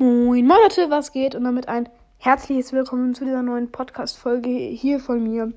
[0.00, 1.34] Moin Moin Leute, was geht?
[1.34, 5.52] Und damit ein herzliches Willkommen zu dieser neuen Podcast-Folge hier von mir.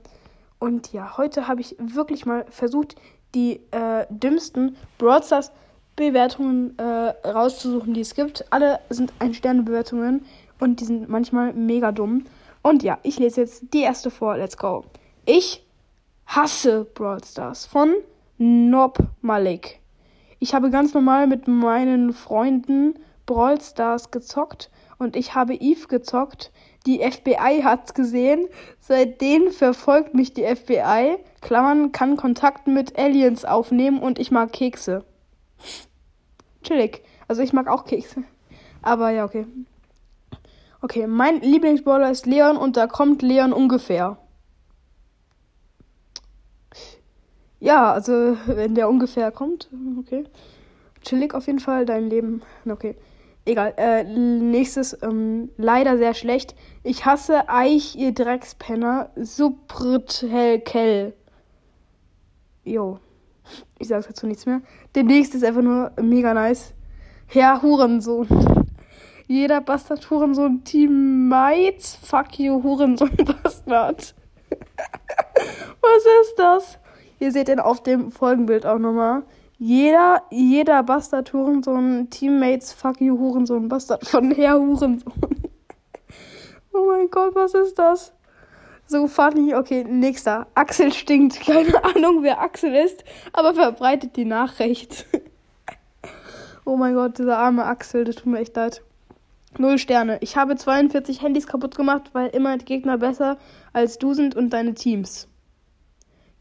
[0.57, 2.95] Und ja, heute habe ich wirklich mal versucht,
[3.35, 5.51] die äh, dümmsten Brawl Stars
[5.95, 8.43] Bewertungen äh, rauszusuchen, die es gibt.
[8.51, 10.25] Alle sind Ein-Sterne-Bewertungen
[10.59, 12.25] und die sind manchmal mega dumm.
[12.63, 14.37] Und ja, ich lese jetzt die erste vor.
[14.37, 14.85] Let's go.
[15.27, 15.63] Ich
[16.25, 17.93] hasse Brawl Stars von
[18.39, 19.81] Nob Malik.
[20.39, 26.51] Ich habe ganz normal mit meinen Freunden Brawl Stars gezockt und ich habe Eve gezockt.
[26.85, 28.47] Die FBI hat's gesehen.
[28.79, 31.17] Seitdem verfolgt mich die FBI.
[31.41, 35.03] Klammern kann Kontakt mit Aliens aufnehmen und ich mag Kekse.
[36.63, 37.03] Chillig.
[37.27, 38.23] Also ich mag auch Kekse.
[38.81, 39.45] Aber ja, okay.
[40.81, 44.17] Okay, mein Lieblingsbrawler ist Leon und da kommt Leon ungefähr.
[47.59, 49.69] Ja, also wenn der ungefähr kommt,
[49.99, 50.25] okay.
[51.03, 52.41] Chillig auf jeden Fall, dein Leben.
[52.67, 52.95] Okay.
[53.45, 53.73] Egal.
[53.77, 56.55] Äh, nächstes, ähm, leider sehr schlecht.
[56.83, 59.09] Ich hasse Eich, ihr Dreckspenner.
[59.15, 61.13] Subrithelkel.
[62.63, 62.99] Jo.
[63.79, 64.61] Ich sag's dazu nichts mehr.
[64.93, 66.73] Der nächste ist einfach nur mega nice.
[67.27, 68.27] Herr Hurensohn.
[69.27, 71.95] Jeder Bastard Hurensohn Teammates.
[72.03, 74.13] Fuck you, Hurensohn Bastard.
[75.81, 76.79] Was ist das?
[77.19, 79.23] Ihr seht den auf dem Folgenbild auch nochmal.
[79.63, 85.03] Jeder, jeder Bastard Hurensohn, Teammates, fuck you Hurensohn, Bastard von Herr Hurensohn.
[86.73, 88.11] oh mein Gott, was ist das?
[88.87, 89.53] So funny.
[89.53, 90.47] Okay, nächster.
[90.55, 91.41] Axel stinkt.
[91.41, 95.05] Keine Ahnung, wer Axel ist, aber verbreitet die Nachricht.
[96.65, 98.81] oh mein Gott, dieser arme Axel, das tut mir echt leid.
[99.59, 100.17] Null Sterne.
[100.21, 103.37] Ich habe 42 Handys kaputt gemacht, weil immer die Gegner besser
[103.73, 105.27] als du sind und deine Teams.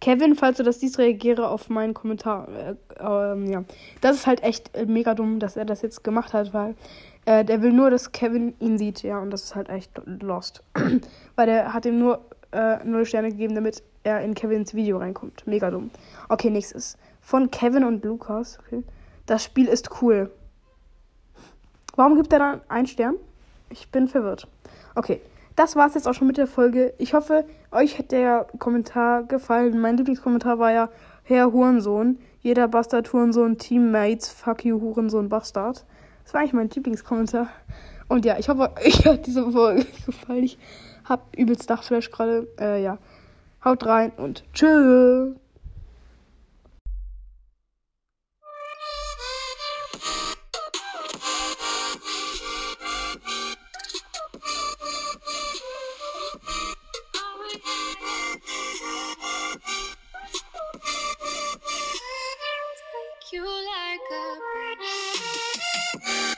[0.00, 2.48] Kevin, falls du das siehst, reagiere auf meinen Kommentar.
[2.48, 3.64] Äh, ähm, ja.
[4.00, 6.74] Das ist halt echt äh, mega dumm, dass er das jetzt gemacht hat, weil
[7.26, 10.62] äh, der will nur, dass Kevin ihn sieht, ja, und das ist halt echt lost.
[11.36, 15.46] weil der hat ihm nur äh, 0 Sterne gegeben, damit er in Kevins Video reinkommt.
[15.46, 15.90] Mega dumm.
[16.30, 16.96] Okay, nächstes.
[17.20, 18.58] Von Kevin und Lukas.
[18.66, 18.82] Okay.
[19.26, 20.30] Das Spiel ist cool.
[21.96, 23.16] Warum gibt er dann einen Stern?
[23.68, 24.48] Ich bin verwirrt.
[24.94, 25.20] Okay
[25.56, 26.94] das war es jetzt auch schon mit der Folge.
[26.98, 29.80] Ich hoffe, euch hat der Kommentar gefallen.
[29.80, 30.88] Mein Lieblingskommentar war ja
[31.24, 32.18] Herr Hurensohn.
[32.40, 35.84] Jeder Bastard Hurensohn, Teammates, fuck you Hurensohn Bastard.
[36.24, 37.48] Das war eigentlich mein Lieblingskommentar.
[38.08, 40.44] Und ja, ich hoffe, euch hat diese Folge gefallen.
[40.44, 40.58] Ich
[41.04, 42.46] hab übelst Dachflash gerade.
[42.58, 42.98] Äh, ja.
[43.64, 45.39] Haut rein und tschüss.
[63.32, 64.36] you like a
[66.02, 66.36] breeze.